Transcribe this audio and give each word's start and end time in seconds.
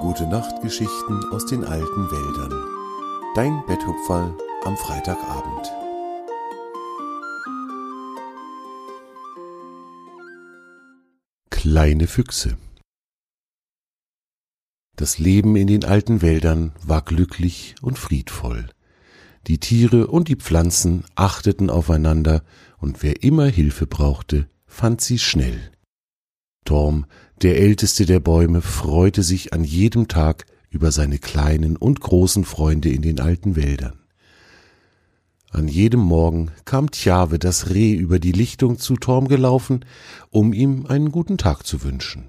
Gute 0.00 0.26
Nachtgeschichten 0.26 1.24
aus 1.32 1.46
den 1.46 1.64
alten 1.64 2.10
Wäldern. 2.10 2.52
Dein 3.34 3.62
Betthupferl 3.66 4.36
am 4.64 4.76
Freitagabend. 4.76 5.72
Kleine 11.50 12.06
Füchse. 12.06 12.56
Das 14.96 15.18
Leben 15.18 15.56
in 15.56 15.68
den 15.68 15.84
alten 15.84 16.22
Wäldern 16.22 16.72
war 16.82 17.02
glücklich 17.02 17.76
und 17.80 17.98
friedvoll. 17.98 18.68
Die 19.46 19.58
Tiere 19.58 20.08
und 20.08 20.28
die 20.28 20.36
Pflanzen 20.36 21.04
achteten 21.14 21.70
aufeinander, 21.70 22.42
und 22.78 23.02
wer 23.02 23.22
immer 23.22 23.46
Hilfe 23.46 23.86
brauchte, 23.86 24.48
fand 24.66 25.00
sie 25.00 25.18
schnell. 25.18 25.73
Torm, 26.64 27.06
der 27.42 27.58
älteste 27.58 28.06
der 28.06 28.20
Bäume, 28.20 28.62
freute 28.62 29.22
sich 29.22 29.52
an 29.52 29.64
jedem 29.64 30.08
Tag 30.08 30.46
über 30.70 30.90
seine 30.90 31.18
kleinen 31.18 31.76
und 31.76 32.00
großen 32.00 32.44
Freunde 32.44 32.88
in 32.90 33.02
den 33.02 33.20
alten 33.20 33.56
Wäldern. 33.56 34.00
An 35.50 35.68
jedem 35.68 36.00
Morgen 36.00 36.50
kam 36.64 36.90
Tjave 36.90 37.38
das 37.38 37.70
Reh 37.70 37.94
über 37.94 38.18
die 38.18 38.32
Lichtung 38.32 38.76
zu 38.78 38.96
Torm 38.96 39.28
gelaufen, 39.28 39.84
um 40.30 40.52
ihm 40.52 40.86
einen 40.86 41.12
guten 41.12 41.38
Tag 41.38 41.64
zu 41.64 41.84
wünschen. 41.84 42.24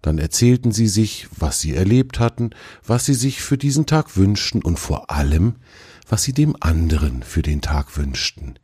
Dann 0.00 0.18
erzählten 0.18 0.72
sie 0.72 0.88
sich, 0.88 1.28
was 1.36 1.60
sie 1.60 1.74
erlebt 1.74 2.20
hatten, 2.20 2.50
was 2.86 3.04
sie 3.04 3.14
sich 3.14 3.42
für 3.42 3.58
diesen 3.58 3.84
Tag 3.84 4.16
wünschten 4.16 4.62
und 4.62 4.78
vor 4.78 5.10
allem, 5.10 5.56
was 6.08 6.22
sie 6.22 6.32
dem 6.32 6.56
anderen 6.60 7.22
für 7.22 7.42
den 7.42 7.60
Tag 7.60 7.96
wünschten. 7.98 8.58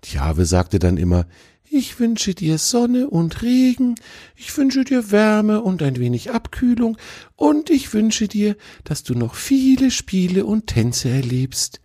Tjave 0.00 0.46
sagte 0.46 0.78
dann 0.78 0.96
immer, 0.96 1.26
ich 1.68 1.98
wünsche 1.98 2.34
dir 2.34 2.58
Sonne 2.58 3.08
und 3.08 3.42
Regen, 3.42 3.94
ich 4.36 4.56
wünsche 4.56 4.84
dir 4.84 5.10
Wärme 5.10 5.62
und 5.62 5.82
ein 5.82 5.96
wenig 5.96 6.30
Abkühlung, 6.30 6.96
und 7.36 7.70
ich 7.70 7.92
wünsche 7.92 8.28
dir, 8.28 8.56
dass 8.84 9.02
du 9.02 9.14
noch 9.14 9.34
viele 9.34 9.90
Spiele 9.90 10.44
und 10.44 10.66
Tänze 10.66 11.08
erlebst. 11.08 11.80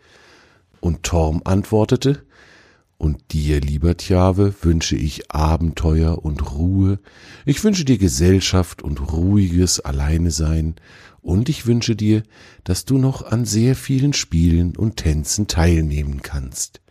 Und 0.80 1.04
Torm 1.04 1.42
antwortete, 1.46 2.24
und 2.98 3.32
dir, 3.32 3.62
lieber 3.62 3.96
Tjave, 3.96 4.54
wünsche 4.62 4.98
ich 4.98 5.32
Abenteuer 5.32 6.24
und 6.24 6.52
Ruhe, 6.52 7.00
ich 7.46 7.64
wünsche 7.64 7.86
dir 7.86 7.98
Gesellschaft 7.98 8.82
und 8.82 9.14
ruhiges 9.14 9.80
Alleinesein, 9.80 10.76
und 11.22 11.50
ich 11.50 11.66
wünsche 11.66 11.96
dir, 11.96 12.24
dass 12.64 12.86
du 12.86 12.98
noch 12.98 13.24
an 13.24 13.46
sehr 13.46 13.76
vielen 13.76 14.14
Spielen 14.14 14.76
und 14.76 14.98
Tänzen 14.98 15.48
teilnehmen 15.48 16.22
kannst. 16.22 16.82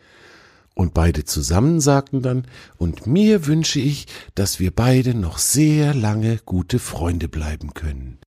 Und 0.79 0.95
beide 0.95 1.25
zusammen 1.25 1.81
sagten 1.81 2.23
dann, 2.23 2.45
und 2.77 3.05
mir 3.05 3.47
wünsche 3.47 3.81
ich, 3.81 4.07
dass 4.37 4.61
wir 4.61 4.71
beide 4.71 5.13
noch 5.13 5.39
sehr 5.39 5.93
lange 5.93 6.39
gute 6.47 6.79
Freunde 6.79 7.29
bleiben 7.29 7.75
können. 7.75 8.19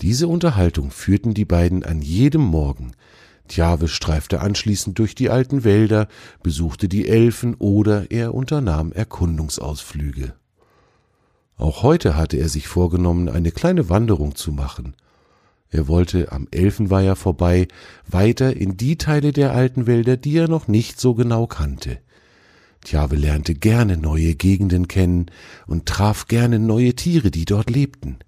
Diese 0.00 0.28
Unterhaltung 0.28 0.92
führten 0.92 1.34
die 1.34 1.44
beiden 1.44 1.82
an 1.82 2.02
jedem 2.02 2.42
Morgen. 2.42 2.92
Tjave 3.48 3.88
streifte 3.88 4.42
anschließend 4.42 4.96
durch 5.00 5.16
die 5.16 5.28
alten 5.28 5.64
Wälder, 5.64 6.06
besuchte 6.40 6.88
die 6.88 7.08
Elfen 7.08 7.56
oder 7.56 8.12
er 8.12 8.32
unternahm 8.32 8.92
Erkundungsausflüge. 8.92 10.34
Auch 11.56 11.82
heute 11.82 12.16
hatte 12.16 12.36
er 12.36 12.48
sich 12.48 12.68
vorgenommen, 12.68 13.28
eine 13.28 13.50
kleine 13.50 13.88
Wanderung 13.88 14.36
zu 14.36 14.52
machen– 14.52 14.94
er 15.70 15.86
wollte 15.86 16.32
am 16.32 16.48
Elfenweiher 16.50 17.14
vorbei, 17.14 17.68
weiter 18.08 18.56
in 18.56 18.76
die 18.76 18.98
Teile 18.98 19.32
der 19.32 19.52
alten 19.52 19.86
Wälder, 19.86 20.16
die 20.16 20.36
er 20.36 20.48
noch 20.48 20.66
nicht 20.66 21.00
so 21.00 21.14
genau 21.14 21.46
kannte. 21.46 21.98
Tjave 22.82 23.14
lernte 23.14 23.54
gerne 23.54 23.96
neue 23.96 24.34
Gegenden 24.34 24.88
kennen 24.88 25.26
und 25.66 25.86
traf 25.86 26.26
gerne 26.26 26.58
neue 26.58 26.94
Tiere, 26.94 27.30
die 27.30 27.44
dort 27.44 27.70
lebten. 27.70 28.18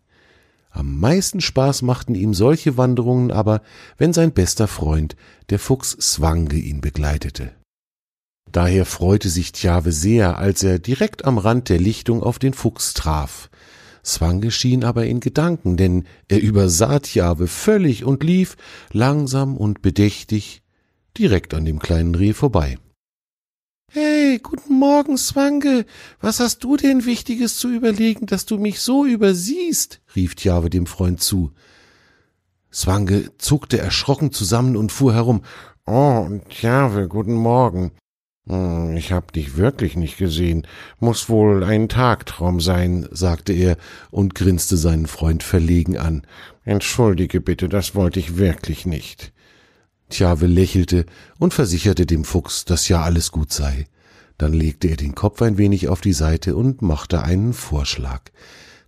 Am 0.70 1.00
meisten 1.00 1.40
Spaß 1.40 1.82
machten 1.82 2.14
ihm 2.14 2.32
solche 2.32 2.76
Wanderungen 2.76 3.30
aber, 3.30 3.62
wenn 3.98 4.12
sein 4.12 4.32
bester 4.32 4.68
Freund, 4.68 5.16
der 5.50 5.58
Fuchs 5.58 5.90
Swange, 6.00 6.54
ihn 6.54 6.80
begleitete. 6.80 7.52
Daher 8.50 8.86
freute 8.86 9.30
sich 9.30 9.52
Tjave 9.52 9.92
sehr, 9.92 10.38
als 10.38 10.62
er 10.62 10.78
direkt 10.78 11.24
am 11.24 11.38
Rand 11.38 11.68
der 11.68 11.78
Lichtung 11.78 12.22
auf 12.22 12.38
den 12.38 12.54
Fuchs 12.54 12.94
traf. 12.94 13.50
Swange 14.04 14.50
schien 14.50 14.82
aber 14.84 15.06
in 15.06 15.20
Gedanken, 15.20 15.76
denn 15.76 16.04
er 16.28 16.40
übersah 16.40 16.98
Tjave 16.98 17.46
völlig 17.46 18.04
und 18.04 18.24
lief, 18.24 18.56
langsam 18.92 19.56
und 19.56 19.80
bedächtig, 19.80 20.62
direkt 21.16 21.54
an 21.54 21.64
dem 21.64 21.78
kleinen 21.78 22.14
Reh 22.14 22.32
vorbei. 22.32 22.78
Hey, 23.94 24.40
guten 24.42 24.78
Morgen, 24.78 25.18
Swange. 25.18 25.84
Was 26.20 26.40
hast 26.40 26.64
du 26.64 26.76
denn 26.76 27.04
Wichtiges 27.04 27.58
zu 27.58 27.68
überlegen, 27.68 28.26
dass 28.26 28.46
du 28.46 28.58
mich 28.58 28.80
so 28.80 29.04
übersiehst? 29.04 30.00
rief 30.16 30.34
Tjave 30.34 30.70
dem 30.70 30.86
Freund 30.86 31.20
zu. 31.20 31.52
Swange 32.72 33.36
zuckte 33.36 33.78
erschrocken 33.78 34.32
zusammen 34.32 34.76
und 34.76 34.90
fuhr 34.90 35.12
herum. 35.12 35.42
Oh, 35.86 36.26
Tjave, 36.48 37.06
guten 37.06 37.34
Morgen. 37.34 37.92
Hm, 38.46 38.96
ich 38.96 39.12
hab 39.12 39.32
dich 39.32 39.56
wirklich 39.56 39.96
nicht 39.96 40.16
gesehen. 40.16 40.66
Muss 40.98 41.28
wohl 41.28 41.62
ein 41.64 41.88
Tagtraum 41.88 42.60
sein, 42.60 43.08
sagte 43.10 43.52
er 43.52 43.76
und 44.10 44.34
grinste 44.34 44.76
seinen 44.76 45.06
Freund 45.06 45.42
verlegen 45.42 45.96
an. 45.96 46.26
Entschuldige 46.64 47.40
bitte, 47.40 47.68
das 47.68 47.94
wollte 47.94 48.20
ich 48.20 48.36
wirklich 48.36 48.86
nicht. 48.86 49.32
Tjave 50.10 50.46
lächelte 50.46 51.06
und 51.38 51.54
versicherte 51.54 52.04
dem 52.06 52.24
Fuchs, 52.24 52.64
dass 52.64 52.88
ja 52.88 53.02
alles 53.02 53.32
gut 53.32 53.52
sei. 53.52 53.86
Dann 54.38 54.52
legte 54.52 54.88
er 54.88 54.96
den 54.96 55.14
Kopf 55.14 55.40
ein 55.40 55.56
wenig 55.56 55.88
auf 55.88 56.00
die 56.00 56.12
Seite 56.12 56.56
und 56.56 56.82
machte 56.82 57.22
einen 57.22 57.52
Vorschlag. 57.52 58.22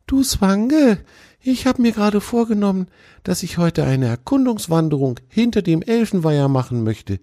Du 0.07 0.23
Swange, 0.23 0.99
ich 1.47 1.67
habe 1.67 1.83
mir 1.83 1.93
gerade 1.93 2.21
vorgenommen, 2.21 2.89
dass 3.23 3.43
ich 3.43 3.59
heute 3.59 3.85
eine 3.85 4.07
Erkundungswanderung 4.07 5.21
hinter 5.29 5.61
dem 5.61 5.83
Elfenweiher 5.83 6.49
machen 6.49 6.83
möchte. 6.85 7.21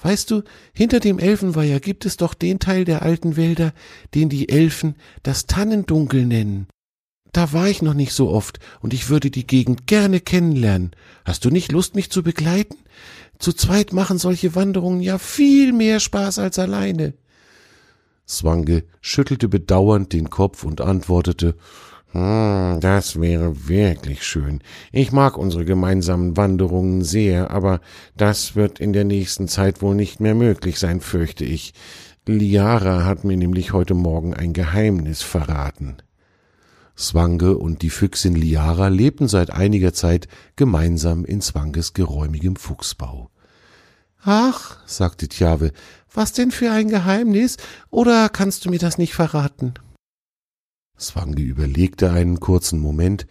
Weißt 0.00 0.30
du, 0.30 0.42
hinter 0.72 1.00
dem 1.00 1.18
Elfenweiher 1.18 1.80
gibt 1.80 2.06
es 2.06 2.16
doch 2.16 2.34
den 2.34 2.60
Teil 2.60 2.84
der 2.84 3.02
alten 3.02 3.36
Wälder, 3.36 3.72
den 4.14 4.28
die 4.28 4.48
Elfen 4.48 4.94
das 5.22 5.46
Tannendunkel 5.46 6.26
nennen. 6.26 6.68
Da 7.32 7.52
war 7.52 7.68
ich 7.68 7.82
noch 7.82 7.94
nicht 7.94 8.12
so 8.12 8.30
oft, 8.30 8.60
und 8.80 8.94
ich 8.94 9.08
würde 9.08 9.30
die 9.30 9.46
Gegend 9.46 9.86
gerne 9.86 10.20
kennenlernen. 10.20 10.92
Hast 11.24 11.44
du 11.44 11.50
nicht 11.50 11.72
Lust, 11.72 11.94
mich 11.94 12.10
zu 12.10 12.22
begleiten? 12.22 12.76
Zu 13.38 13.52
zweit 13.52 13.92
machen 13.92 14.18
solche 14.18 14.54
Wanderungen 14.54 15.00
ja 15.00 15.18
viel 15.18 15.72
mehr 15.72 16.00
Spaß 16.00 16.38
als 16.38 16.58
alleine. 16.58 17.14
Swange 18.28 18.84
schüttelte 19.00 19.48
bedauernd 19.48 20.12
den 20.12 20.30
Kopf 20.30 20.64
und 20.64 20.80
antwortete 20.80 21.56
hm, 22.12 22.80
das 22.80 23.20
wäre 23.20 23.68
wirklich 23.68 24.22
schön. 24.22 24.60
Ich 24.92 25.12
mag 25.12 25.36
unsere 25.36 25.64
gemeinsamen 25.64 26.36
Wanderungen 26.36 27.02
sehr, 27.02 27.50
aber 27.50 27.80
das 28.16 28.56
wird 28.56 28.78
in 28.78 28.92
der 28.92 29.04
nächsten 29.04 29.48
Zeit 29.48 29.82
wohl 29.82 29.94
nicht 29.94 30.20
mehr 30.20 30.34
möglich 30.34 30.78
sein, 30.78 31.00
fürchte 31.00 31.44
ich. 31.44 31.74
Liara 32.26 33.04
hat 33.04 33.24
mir 33.24 33.36
nämlich 33.36 33.72
heute 33.72 33.94
Morgen 33.94 34.34
ein 34.34 34.52
Geheimnis 34.52 35.22
verraten. 35.22 35.98
Swange 36.98 37.56
und 37.58 37.82
die 37.82 37.90
Füchsin 37.90 38.34
Liara 38.34 38.88
lebten 38.88 39.28
seit 39.28 39.50
einiger 39.50 39.92
Zeit 39.92 40.26
gemeinsam 40.56 41.24
in 41.24 41.40
Swanges 41.40 41.92
geräumigem 41.92 42.56
Fuchsbau. 42.56 43.30
Ach, 44.24 44.78
sagte 44.86 45.28
Tjave, 45.28 45.72
was 46.12 46.32
denn 46.32 46.50
für 46.50 46.70
ein 46.70 46.88
Geheimnis? 46.88 47.58
Oder 47.90 48.28
kannst 48.28 48.64
du 48.64 48.70
mir 48.70 48.78
das 48.78 48.98
nicht 48.98 49.14
verraten? 49.14 49.74
Swangi 50.98 51.42
überlegte 51.42 52.10
einen 52.10 52.40
kurzen 52.40 52.78
Moment, 52.78 53.26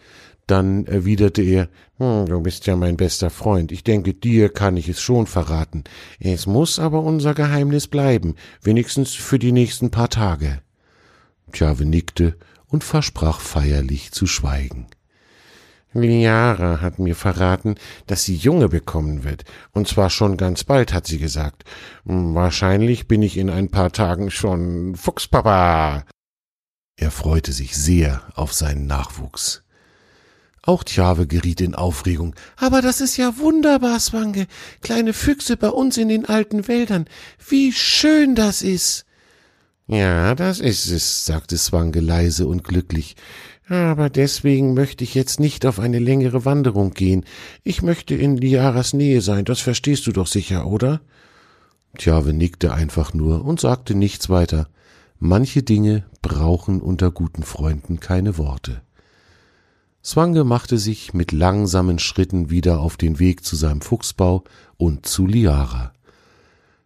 dann 0.46 0.86
erwiderte 0.86 1.42
er, 1.42 1.68
hm, 1.98 2.26
du 2.26 2.40
bist 2.40 2.66
ja 2.66 2.76
mein 2.76 2.96
bester 2.96 3.30
Freund, 3.30 3.72
ich 3.72 3.82
denke, 3.82 4.14
dir 4.14 4.48
kann 4.48 4.76
ich 4.76 4.88
es 4.88 5.00
schon 5.00 5.26
verraten. 5.26 5.84
Es 6.20 6.46
muss 6.46 6.78
aber 6.78 7.02
unser 7.02 7.34
Geheimnis 7.34 7.88
bleiben, 7.88 8.36
wenigstens 8.62 9.14
für 9.14 9.38
die 9.38 9.52
nächsten 9.52 9.90
paar 9.90 10.08
Tage. 10.08 10.60
Tjave 11.52 11.84
nickte 11.84 12.36
und 12.68 12.84
versprach 12.84 13.40
feierlich 13.40 14.12
zu 14.12 14.26
schweigen. 14.26 14.86
Liara 15.92 16.80
hat 16.80 16.98
mir 16.98 17.16
verraten, 17.16 17.76
dass 18.06 18.24
sie 18.24 18.36
Junge 18.36 18.68
bekommen 18.68 19.24
wird, 19.24 19.44
und 19.72 19.88
zwar 19.88 20.10
schon 20.10 20.36
ganz 20.36 20.62
bald, 20.62 20.92
hat 20.92 21.06
sie 21.06 21.18
gesagt. 21.18 21.64
Wahrscheinlich 22.04 23.08
bin 23.08 23.22
ich 23.22 23.38
in 23.38 23.50
ein 23.50 23.70
paar 23.70 23.90
Tagen 23.92 24.30
schon 24.30 24.94
Fuchspapa. 24.94 26.04
Er 26.96 27.10
freute 27.10 27.52
sich 27.52 27.76
sehr 27.76 28.22
auf 28.34 28.54
seinen 28.54 28.86
Nachwuchs. 28.86 29.62
Auch 30.62 30.82
Tjave 30.82 31.26
geriet 31.26 31.60
in 31.60 31.74
Aufregung. 31.74 32.34
Aber 32.56 32.82
das 32.82 33.00
ist 33.00 33.16
ja 33.16 33.38
wunderbar, 33.38 34.00
Swange. 34.00 34.46
Kleine 34.80 35.12
Füchse 35.12 35.56
bei 35.56 35.68
uns 35.68 35.96
in 35.96 36.08
den 36.08 36.24
alten 36.24 36.66
Wäldern. 36.66 37.06
Wie 37.48 37.72
schön 37.72 38.34
das 38.34 38.62
ist. 38.62 39.04
Ja, 39.86 40.34
das 40.34 40.58
ist 40.58 40.90
es, 40.90 41.24
sagte 41.24 41.56
Swange 41.56 42.00
leise 42.00 42.48
und 42.48 42.64
glücklich. 42.64 43.14
Aber 43.68 44.10
deswegen 44.10 44.74
möchte 44.74 45.04
ich 45.04 45.14
jetzt 45.14 45.38
nicht 45.38 45.66
auf 45.66 45.78
eine 45.78 46.00
längere 46.00 46.44
Wanderung 46.44 46.92
gehen. 46.92 47.24
Ich 47.62 47.82
möchte 47.82 48.14
in 48.14 48.36
Liaras 48.36 48.92
Nähe 48.94 49.20
sein, 49.20 49.44
das 49.44 49.60
verstehst 49.60 50.06
du 50.06 50.12
doch 50.12 50.26
sicher, 50.26 50.66
oder? 50.66 51.00
Tjave 51.96 52.32
nickte 52.32 52.72
einfach 52.72 53.14
nur 53.14 53.44
und 53.44 53.60
sagte 53.60 53.94
nichts 53.94 54.28
weiter. 54.28 54.68
Manche 55.18 55.62
Dinge 55.62 56.04
brauchen 56.26 56.80
unter 56.80 57.12
guten 57.12 57.44
Freunden 57.44 58.00
keine 58.00 58.36
Worte. 58.36 58.82
Swange 60.04 60.42
machte 60.42 60.76
sich 60.76 61.14
mit 61.14 61.30
langsamen 61.30 62.00
Schritten 62.00 62.50
wieder 62.50 62.80
auf 62.80 62.96
den 62.96 63.20
Weg 63.20 63.44
zu 63.44 63.54
seinem 63.54 63.80
Fuchsbau 63.80 64.42
und 64.76 65.06
zu 65.06 65.28
Liara. 65.28 65.92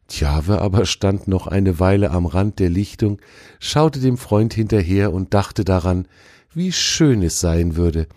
Tjawe 0.08 0.60
aber 0.60 0.84
stand 0.84 1.26
noch 1.26 1.46
eine 1.46 1.80
Weile 1.80 2.10
am 2.10 2.26
Rand 2.26 2.58
der 2.58 2.68
Lichtung, 2.68 3.18
schaute 3.60 4.00
dem 4.00 4.18
Freund 4.18 4.52
hinterher 4.52 5.10
und 5.10 5.32
dachte 5.32 5.64
daran, 5.64 6.06
wie 6.52 6.70
schön 6.70 7.22
es 7.22 7.40
sein 7.40 7.76
würde, 7.76 8.08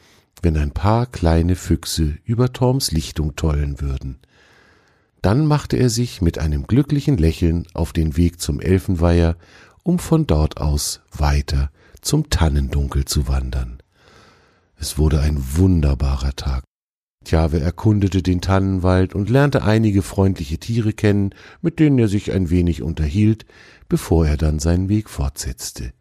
wenn 0.42 0.58
ein 0.58 0.72
paar 0.72 1.06
kleine 1.06 1.56
Füchse 1.56 2.18
über 2.26 2.52
Torms 2.52 2.92
Lichtung 2.92 3.38
tollen 3.38 3.80
würden. 3.80 4.20
Dann 5.22 5.46
machte 5.46 5.78
er 5.78 5.90
sich 5.90 6.22
mit 6.22 6.38
einem 6.38 6.68
glücklichen 6.68 7.18
Lächeln 7.18 7.66
auf 7.74 7.94
den 7.94 8.18
Weg 8.18 8.42
zum 8.42 8.60
Elfenweiher, 8.60 9.38
um 9.84 10.00
von 10.00 10.26
dort 10.26 10.58
aus 10.58 11.02
weiter 11.12 11.70
zum 12.02 12.30
Tannendunkel 12.30 13.06
zu 13.06 13.28
wandern. 13.28 13.78
Es 14.78 14.98
wurde 14.98 15.22
ein 15.22 15.38
wunderbarer 15.56 16.36
Tag. 16.36 16.64
Tjawe 17.24 17.60
erkundete 17.60 18.22
den 18.22 18.42
Tannenwald 18.42 19.16
und 19.16 19.30
lernte 19.30 19.64
einige 19.64 20.02
freundliche 20.02 20.58
Tiere 20.58 20.92
kennen, 20.92 21.34
mit 21.62 21.80
denen 21.80 21.98
er 22.00 22.10
sich 22.10 22.32
ein 22.34 22.50
wenig 22.50 22.82
unterhielt, 22.82 23.46
bevor 23.88 24.28
er 24.28 24.38
dann 24.38 24.60
seinen 24.60 24.90
Weg 24.90 25.10
fortsetzte. 25.10 25.94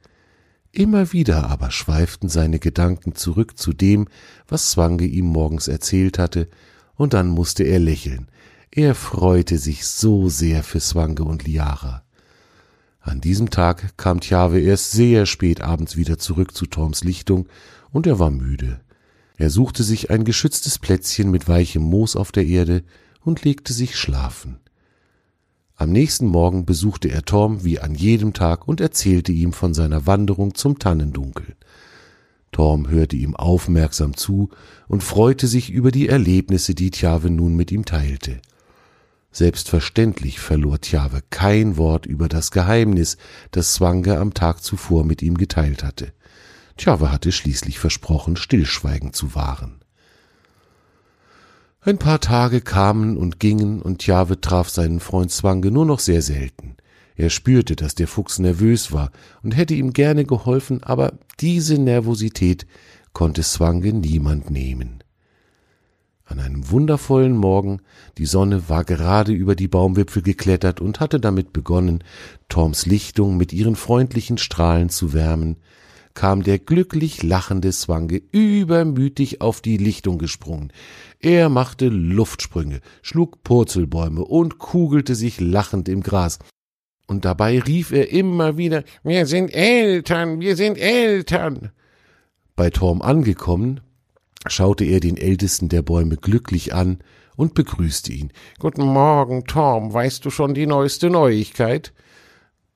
Immer 0.73 1.13
wieder 1.13 1.49
aber 1.49 1.71
schweiften 1.71 2.29
seine 2.29 2.59
Gedanken 2.59 3.15
zurück 3.15 3.59
zu 3.59 3.73
dem, 3.73 4.09
was 4.49 4.71
Zwange 4.71 5.05
ihm 5.05 5.27
morgens 5.27 5.69
erzählt 5.69 6.19
hatte, 6.19 6.49
und 6.95 7.13
dann 7.13 7.29
musste 7.29 7.63
er 7.63 7.79
lächeln. 7.79 8.29
Er 8.71 8.95
freute 8.95 9.59
sich 9.59 9.87
so 9.87 10.29
sehr 10.29 10.63
für 10.63 10.81
Zwange 10.81 11.25
und 11.25 11.45
Liara. 11.45 12.05
An 13.03 13.21
diesem 13.21 13.51
Tag 13.51 13.97
kam 13.97 14.21
Tjawe 14.21 14.61
erst 14.61 14.93
sehr 14.93 15.27
spät 15.27 15.61
abends 15.61 15.97
wieder 15.97 16.19
zurück 16.19 16.55
zu 16.55 16.67
Torms 16.67 17.03
Lichtung, 17.03 17.49
und 17.91 18.07
er 18.07 18.19
war 18.19 18.31
müde. 18.31 18.81
Er 19.37 19.51
suchte 19.51 19.83
sich 19.83 20.11
ein 20.11 20.25
geschütztes 20.25 20.79
Plätzchen 20.79 21.31
mit 21.31 21.49
weichem 21.49 21.83
Moos 21.83 22.17
auf 22.17 22.33
der 22.33 22.47
Erde 22.47 22.85
und 23.21 23.45
legte 23.45 23.73
sich 23.73 23.97
schlafen. 23.97 24.61
Am 25.75 25.91
nächsten 25.91 26.27
Morgen 26.27 26.65
besuchte 26.65 27.09
er 27.09 27.25
Torm 27.25 27.65
wie 27.65 27.81
an 27.81 27.95
jedem 27.95 28.35
Tag 28.35 28.69
und 28.69 28.81
erzählte 28.81 29.33
ihm 29.33 29.53
von 29.53 29.75
seiner 29.75 30.07
Wanderung 30.07 30.55
zum 30.55 30.79
Tannendunkel. 30.79 31.57
Torm 32.53 32.89
hörte 32.89 33.17
ihm 33.17 33.35
aufmerksam 33.35 34.17
zu 34.17 34.51
und 34.87 35.03
freute 35.03 35.49
sich 35.49 35.71
über 35.71 35.91
die 35.91 36.09
Erlebnisse, 36.09 36.75
die 36.75 36.93
Tjave 36.93 37.31
nun 37.31 37.57
mit 37.57 37.73
ihm 37.73 37.85
teilte. 37.85 38.41
Selbstverständlich 39.33 40.41
verlor 40.41 40.81
Tjave 40.81 41.23
kein 41.31 41.79
Wort 41.79 42.05
über 42.05 42.29
das 42.29 42.51
Geheimnis, 42.51 43.17
das 43.51 43.73
Zwange 43.73 44.19
am 44.19 44.35
Tag 44.35 44.63
zuvor 44.63 45.05
mit 45.05 45.23
ihm 45.23 45.39
geteilt 45.39 45.83
hatte. 45.83 46.13
Tjave 46.77 47.11
hatte 47.11 47.33
schließlich 47.33 47.79
versprochen, 47.79 48.37
Stillschweigen 48.37 49.15
zu 49.15 49.35
wahren. 49.35 49.81
Ein 51.81 51.99
paar 51.99 52.21
Tage 52.21 52.61
kamen 52.61 53.17
und 53.17 53.41
gingen, 53.41 53.83
und 53.83 54.07
Jave 54.07 54.41
traf 54.41 54.69
seinen 54.69 55.01
Freund 55.01 55.33
Zwange 55.33 55.71
nur 55.71 55.87
noch 55.87 55.99
sehr 55.99 56.23
selten. 56.23 56.77
Er 57.17 57.31
spürte, 57.31 57.75
dass 57.75 57.95
der 57.95 58.09
Fuchs 58.09 58.39
nervös 58.39 58.93
war 58.93 59.11
und 59.43 59.57
hätte 59.57 59.75
ihm 59.75 59.93
gerne 59.93 60.25
geholfen, 60.25 60.83
aber 60.83 61.15
diese 61.41 61.79
Nervosität 61.79 62.67
konnte 63.13 63.43
Zwange 63.43 63.93
niemand 63.93 64.51
nehmen. 64.51 65.02
An 66.25 66.39
einem 66.39 66.71
wundervollen 66.71 67.37
Morgen, 67.37 67.81
die 68.17 68.27
Sonne 68.27 68.69
war 68.69 68.85
gerade 68.85 69.33
über 69.33 69.57
die 69.57 69.69
Baumwipfel 69.69 70.23
geklettert 70.23 70.81
und 70.81 71.01
hatte 71.01 71.19
damit 71.19 71.53
begonnen, 71.53 72.05
Torms 72.49 72.87
Lichtung 72.87 73.37
mit 73.37 73.53
ihren 73.53 73.77
freundlichen 73.77 74.39
Strahlen 74.39 74.89
zu 74.89 75.13
wärmen, 75.13 75.57
kam 76.15 76.43
der 76.43 76.59
glücklich 76.59 77.23
lachende 77.23 77.71
Zwange 77.71 78.23
übermütig 78.33 79.41
auf 79.41 79.61
die 79.61 79.77
Lichtung 79.77 80.19
gesprungen. 80.19 80.73
Er 81.21 81.49
machte 81.49 81.89
Luftsprünge, 81.89 82.81
schlug 83.03 83.43
Purzelbäume 83.43 84.25
und 84.25 84.59
kugelte 84.59 85.15
sich 85.15 85.41
lachend 85.41 85.89
im 85.89 86.03
Gras. 86.03 86.39
Und 87.07 87.25
dabei 87.25 87.59
rief 87.59 87.91
er 87.93 88.11
immer 88.11 88.57
wieder 88.57 88.85
Wir 89.03 89.27
sind 89.27 89.49
Eltern, 89.49 90.41
wir 90.41 90.57
sind 90.57 90.79
Eltern. 90.79 91.71
Bei 92.55 92.71
Torm 92.71 93.03
angekommen, 93.03 93.81
schaute 94.47 94.85
er 94.85 95.01
den 95.01 95.17
ältesten 95.17 95.69
der 95.69 95.83
Bäume 95.83 96.17
glücklich 96.17 96.75
an 96.75 96.99
und 97.37 97.55
begrüßte 97.55 98.13
ihn. 98.13 98.33
Guten 98.59 98.85
Morgen, 98.85 99.45
Torm, 99.45 99.93
weißt 99.93 100.25
du 100.25 100.31
schon 100.31 100.55
die 100.55 100.67
neueste 100.67 101.11
Neuigkeit? 101.11 101.93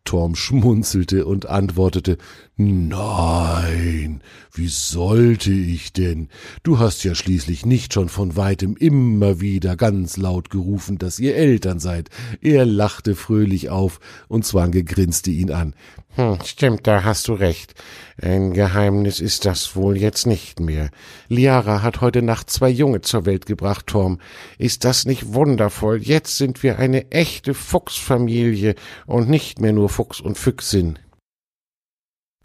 Torm 0.05 0.35
schmunzelte 0.37 1.27
und 1.27 1.47
antwortete 1.47 2.17
Nein, 2.59 4.23
wie 4.55 4.69
sollte 4.69 5.53
ich 5.53 5.93
denn? 5.93 6.31
Du 6.63 6.79
hast 6.79 7.05
ja 7.05 7.15
schließlich 7.15 7.67
nicht 7.67 7.93
schon 7.93 8.09
von 8.09 8.35
weitem 8.35 8.79
immer 8.79 9.43
wieder 9.43 9.77
ganz 9.77 10.17
laut 10.17 10.49
gerufen, 10.49 10.97
dass 10.97 11.19
ihr 11.19 11.37
Eltern 11.37 11.81
seid. 11.81 12.09
Er 12.41 12.65
lachte 12.65 13.15
fröhlich 13.15 13.69
auf, 13.69 14.01
und 14.29 14.47
Zwange 14.47 14.85
grinste 14.85 15.31
ihn 15.31 15.51
an. 15.51 15.75
Hm, 16.15 16.39
stimmt, 16.47 16.87
da 16.87 17.05
hast 17.05 17.29
du 17.29 17.35
recht. 17.35 17.75
Ein 18.23 18.55
Geheimnis 18.55 19.21
ist 19.21 19.45
das 19.45 19.77
wohl 19.77 19.99
jetzt 19.99 20.27
nicht 20.27 20.59
mehr. 20.59 20.89
Liara 21.29 21.83
hat 21.83 22.01
heute 22.01 22.23
Nacht 22.23 22.49
zwei 22.49 22.71
Junge 22.71 23.03
zur 23.03 23.27
Welt 23.27 23.45
gebracht, 23.45 23.87
Tom. 23.89 24.19
Ist 24.57 24.85
das 24.85 25.05
nicht 25.05 25.35
wundervoll? 25.35 25.99
Jetzt 25.99 26.39
sind 26.39 26.63
wir 26.63 26.79
eine 26.79 27.11
echte 27.11 27.53
Fuchsfamilie 27.53 28.77
und 29.05 29.29
nicht 29.29 29.61
mehr 29.61 29.75
nur 29.75 29.91
Fuchs 29.91 30.23
und 30.23 30.39
Füchsin. 30.39 30.99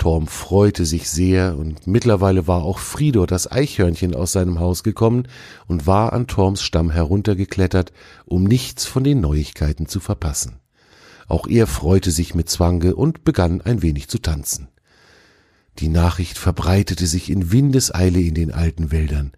Torm 0.02 0.26
freute 0.26 0.88
sich 0.88 1.12
sehr, 1.12 1.56
und 1.56 1.86
mittlerweile 1.86 2.48
war 2.48 2.64
auch 2.64 2.80
Fridor 2.80 3.28
das 3.28 3.52
Eichhörnchen 3.52 4.16
aus 4.16 4.32
seinem 4.32 4.60
Haus 4.60 4.82
gekommen 4.82 5.28
und 5.68 5.86
war 5.86 6.12
an 6.14 6.26
Torms 6.26 6.64
Stamm 6.64 6.90
heruntergeklettert, 6.90 7.94
um 8.26 8.44
nichts 8.44 8.86
von 8.86 9.04
den 9.04 9.22
Neuigkeiten 9.22 9.86
zu 9.86 10.00
verpassen. 10.00 10.60
Auch 11.28 11.46
er 11.46 11.68
freute 11.68 12.10
sich 12.10 12.34
mit 12.34 12.50
Zwange 12.50 12.96
und 12.96 13.24
begann 13.26 13.62
ein 13.62 13.84
wenig 13.84 14.08
zu 14.08 14.18
tanzen. 14.18 14.70
Die 15.78 15.88
Nachricht 15.88 16.40
verbreitete 16.40 17.06
sich 17.06 17.30
in 17.30 17.52
Windeseile 17.52 18.22
in 18.22 18.34
den 18.34 18.52
alten 18.52 18.92
Wäldern. 18.92 19.34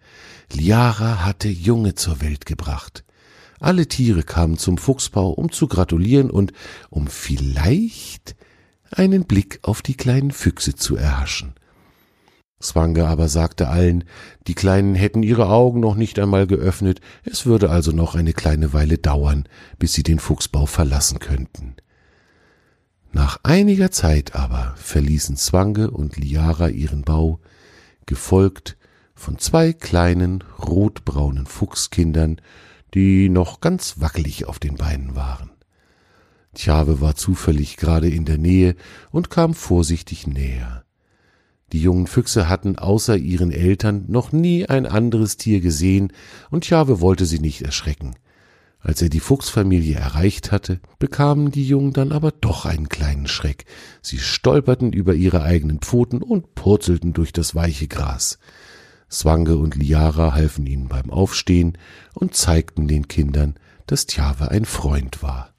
Liara 0.50 1.26
hatte 1.26 1.48
Junge 1.48 1.94
zur 1.94 2.22
Welt 2.22 2.46
gebracht. 2.46 3.04
Alle 3.60 3.86
Tiere 3.86 4.22
kamen 4.22 4.56
zum 4.56 4.78
Fuchsbau, 4.78 5.28
um 5.28 5.52
zu 5.52 5.68
gratulieren 5.68 6.30
und 6.30 6.54
um 6.88 7.06
vielleicht 7.06 8.34
einen 8.98 9.24
Blick 9.24 9.58
auf 9.62 9.82
die 9.82 9.96
kleinen 9.96 10.30
Füchse 10.30 10.74
zu 10.74 10.96
erhaschen. 10.96 11.54
Swange 12.62 13.06
aber 13.06 13.28
sagte 13.28 13.68
allen, 13.68 14.04
die 14.46 14.54
Kleinen 14.54 14.94
hätten 14.94 15.22
ihre 15.22 15.48
Augen 15.48 15.80
noch 15.80 15.96
nicht 15.96 16.18
einmal 16.18 16.46
geöffnet, 16.46 17.00
es 17.22 17.44
würde 17.44 17.68
also 17.68 17.92
noch 17.92 18.14
eine 18.14 18.32
kleine 18.32 18.72
Weile 18.72 18.96
dauern, 18.96 19.46
bis 19.78 19.92
sie 19.92 20.02
den 20.02 20.18
Fuchsbau 20.18 20.64
verlassen 20.66 21.18
könnten. 21.18 21.76
Nach 23.12 23.38
einiger 23.42 23.90
Zeit 23.90 24.34
aber 24.34 24.74
verließen 24.76 25.36
Zwange 25.36 25.90
und 25.90 26.16
Liara 26.16 26.68
ihren 26.68 27.02
Bau, 27.02 27.38
gefolgt 28.06 28.76
von 29.14 29.38
zwei 29.38 29.72
kleinen 29.72 30.42
rotbraunen 30.58 31.46
Fuchskindern, 31.46 32.40
die 32.94 33.28
noch 33.28 33.60
ganz 33.60 34.00
wackelig 34.00 34.46
auf 34.46 34.58
den 34.58 34.76
Beinen 34.76 35.14
waren. 35.14 35.53
Tjave 36.54 37.00
war 37.00 37.16
zufällig 37.16 37.76
gerade 37.76 38.08
in 38.08 38.24
der 38.24 38.38
Nähe 38.38 38.76
und 39.10 39.30
kam 39.30 39.54
vorsichtig 39.54 40.26
näher. 40.26 40.84
Die 41.72 41.80
jungen 41.80 42.06
Füchse 42.06 42.48
hatten 42.48 42.78
außer 42.78 43.16
ihren 43.16 43.50
Eltern 43.50 44.04
noch 44.08 44.32
nie 44.32 44.66
ein 44.66 44.86
anderes 44.86 45.36
Tier 45.36 45.60
gesehen, 45.60 46.12
und 46.50 46.64
Tjave 46.64 47.00
wollte 47.00 47.26
sie 47.26 47.40
nicht 47.40 47.62
erschrecken. 47.62 48.14
Als 48.78 49.00
er 49.00 49.08
die 49.08 49.20
Fuchsfamilie 49.20 49.96
erreicht 49.96 50.52
hatte, 50.52 50.78
bekamen 50.98 51.50
die 51.50 51.66
Jungen 51.66 51.94
dann 51.94 52.12
aber 52.12 52.32
doch 52.32 52.66
einen 52.66 52.90
kleinen 52.90 53.26
Schreck. 53.26 53.64
Sie 54.02 54.18
stolperten 54.18 54.92
über 54.92 55.14
ihre 55.14 55.42
eigenen 55.42 55.78
Pfoten 55.78 56.22
und 56.22 56.54
purzelten 56.54 57.14
durch 57.14 57.32
das 57.32 57.54
weiche 57.54 57.88
Gras. 57.88 58.38
Swange 59.10 59.56
und 59.56 59.74
Liara 59.74 60.34
halfen 60.34 60.66
ihnen 60.66 60.88
beim 60.88 61.10
Aufstehen 61.10 61.78
und 62.12 62.34
zeigten 62.34 62.86
den 62.86 63.08
Kindern, 63.08 63.54
dass 63.86 64.06
Tjave 64.06 64.50
ein 64.50 64.66
Freund 64.66 65.22
war. 65.22 65.53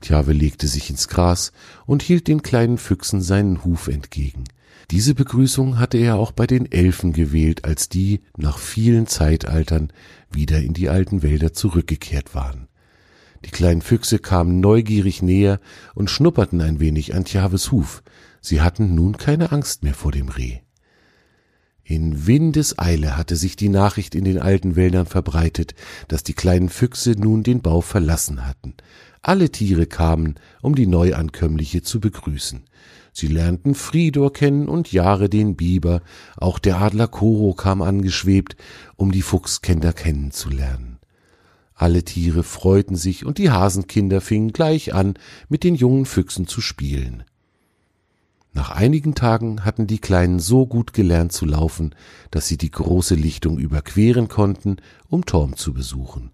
Tjave 0.00 0.32
legte 0.32 0.66
sich 0.66 0.90
ins 0.90 1.08
Gras 1.08 1.52
und 1.86 2.02
hielt 2.02 2.28
den 2.28 2.42
kleinen 2.42 2.78
Füchsen 2.78 3.22
seinen 3.22 3.64
Huf 3.64 3.88
entgegen. 3.88 4.44
Diese 4.90 5.14
Begrüßung 5.14 5.78
hatte 5.78 5.98
er 5.98 6.16
auch 6.16 6.30
bei 6.30 6.46
den 6.46 6.70
Elfen 6.70 7.12
gewählt, 7.12 7.64
als 7.64 7.88
die 7.88 8.20
nach 8.36 8.58
vielen 8.58 9.06
Zeitaltern 9.06 9.92
wieder 10.30 10.60
in 10.60 10.74
die 10.74 10.88
alten 10.88 11.22
Wälder 11.22 11.52
zurückgekehrt 11.52 12.34
waren. 12.34 12.68
Die 13.44 13.50
kleinen 13.50 13.82
Füchse 13.82 14.18
kamen 14.18 14.60
neugierig 14.60 15.22
näher 15.22 15.60
und 15.94 16.10
schnupperten 16.10 16.60
ein 16.60 16.78
wenig 16.78 17.14
an 17.14 17.24
Tjaves 17.24 17.72
Huf. 17.72 18.02
Sie 18.40 18.60
hatten 18.60 18.94
nun 18.94 19.16
keine 19.16 19.50
Angst 19.50 19.82
mehr 19.82 19.94
vor 19.94 20.12
dem 20.12 20.28
Reh. 20.28 20.60
In 21.82 22.26
Windeseile 22.26 23.16
hatte 23.16 23.36
sich 23.36 23.54
die 23.54 23.68
Nachricht 23.68 24.16
in 24.16 24.24
den 24.24 24.40
alten 24.40 24.74
Wäldern 24.74 25.06
verbreitet, 25.06 25.74
dass 26.08 26.24
die 26.24 26.34
kleinen 26.34 26.68
Füchse 26.68 27.12
nun 27.12 27.44
den 27.44 27.62
Bau 27.62 27.80
verlassen 27.80 28.44
hatten. 28.44 28.74
Alle 29.26 29.50
Tiere 29.50 29.86
kamen, 29.86 30.36
um 30.62 30.76
die 30.76 30.86
Neuankömmliche 30.86 31.82
zu 31.82 31.98
begrüßen. 31.98 32.62
Sie 33.12 33.26
lernten 33.26 33.74
Fridor 33.74 34.32
kennen 34.32 34.68
und 34.68 34.92
Jahre 34.92 35.28
den 35.28 35.56
Biber, 35.56 36.02
auch 36.36 36.60
der 36.60 36.80
Adler 36.80 37.08
Koro 37.08 37.52
kam 37.52 37.82
angeschwebt, 37.82 38.54
um 38.94 39.10
die 39.10 39.22
Fuchskinder 39.22 39.92
kennenzulernen. 39.92 41.00
Alle 41.74 42.04
Tiere 42.04 42.44
freuten 42.44 42.94
sich 42.94 43.26
und 43.26 43.38
die 43.38 43.50
Hasenkinder 43.50 44.20
fingen 44.20 44.52
gleich 44.52 44.94
an, 44.94 45.14
mit 45.48 45.64
den 45.64 45.74
jungen 45.74 46.06
Füchsen 46.06 46.46
zu 46.46 46.60
spielen. 46.60 47.24
Nach 48.52 48.70
einigen 48.70 49.16
Tagen 49.16 49.64
hatten 49.64 49.88
die 49.88 49.98
Kleinen 49.98 50.38
so 50.38 50.68
gut 50.68 50.92
gelernt 50.92 51.32
zu 51.32 51.46
laufen, 51.46 51.96
dass 52.30 52.46
sie 52.46 52.58
die 52.58 52.70
große 52.70 53.16
Lichtung 53.16 53.58
überqueren 53.58 54.28
konnten, 54.28 54.76
um 55.08 55.26
Torm 55.26 55.56
zu 55.56 55.74
besuchen. 55.74 56.30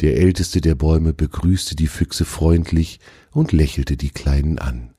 Der 0.00 0.16
älteste 0.16 0.60
der 0.60 0.74
Bäume 0.74 1.12
begrüßte 1.12 1.76
die 1.76 1.86
Füchse 1.86 2.24
freundlich 2.24 2.98
und 3.30 3.52
lächelte 3.52 3.96
die 3.96 4.10
Kleinen 4.10 4.58
an. 4.58 4.90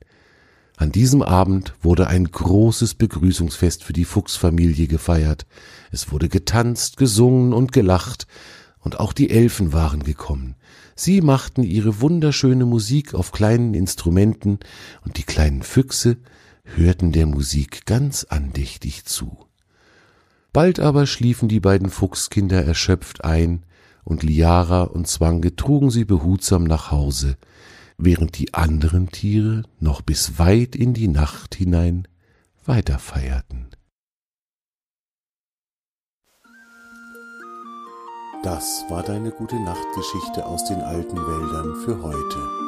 An 0.76 0.90
diesem 0.90 1.22
Abend 1.22 1.74
wurde 1.82 2.08
ein 2.08 2.24
großes 2.24 2.94
Begrüßungsfest 2.94 3.84
für 3.84 3.92
die 3.92 4.04
Fuchsfamilie 4.04 4.88
gefeiert. 4.88 5.46
Es 5.92 6.10
wurde 6.10 6.28
getanzt, 6.28 6.96
gesungen 6.96 7.52
und 7.52 7.72
gelacht, 7.72 8.26
und 8.80 9.00
auch 9.00 9.14
die 9.14 9.30
Elfen 9.30 9.72
waren 9.72 10.02
gekommen. 10.02 10.56
Sie 10.94 11.22
machten 11.22 11.62
ihre 11.62 12.00
wunderschöne 12.00 12.66
Musik 12.66 13.14
auf 13.14 13.32
kleinen 13.32 13.72
Instrumenten, 13.72 14.58
und 15.04 15.16
die 15.16 15.22
kleinen 15.22 15.62
Füchse 15.62 16.18
hörten 16.64 17.12
der 17.12 17.26
Musik 17.26 17.86
ganz 17.86 18.24
andächtig 18.24 19.04
zu. 19.04 19.38
Bald 20.52 20.80
aber 20.80 21.06
schliefen 21.06 21.48
die 21.48 21.60
beiden 21.60 21.88
Fuchskinder 21.88 22.62
erschöpft 22.64 23.24
ein, 23.24 23.64
und 24.04 24.22
Liara 24.22 24.82
und 24.82 25.08
Zwange 25.08 25.56
trugen 25.56 25.90
sie 25.90 26.04
behutsam 26.04 26.64
nach 26.64 26.90
Hause, 26.90 27.36
während 27.98 28.38
die 28.38 28.54
anderen 28.54 29.10
Tiere 29.10 29.62
noch 29.80 30.02
bis 30.02 30.38
weit 30.38 30.76
in 30.76 30.94
die 30.94 31.08
Nacht 31.08 31.54
hinein 31.54 32.06
weiterfeierten. 32.64 33.68
Das 38.42 38.84
war 38.90 39.02
deine 39.02 39.30
gute 39.30 39.58
Nachtgeschichte 39.58 40.44
aus 40.44 40.66
den 40.66 40.82
alten 40.82 41.16
Wäldern 41.16 41.76
für 41.84 42.02
heute. 42.02 42.64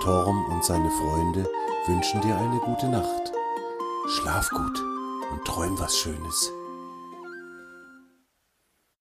Torm 0.00 0.44
und 0.52 0.64
seine 0.64 0.90
Freunde 0.90 1.44
wünschen 1.88 2.20
dir 2.20 2.36
eine 2.36 2.60
gute 2.60 2.88
Nacht. 2.88 3.32
Schlaf 4.10 4.48
gut 4.50 4.80
und 5.32 5.44
träum 5.44 5.76
was 5.80 5.98
Schönes. 5.98 6.52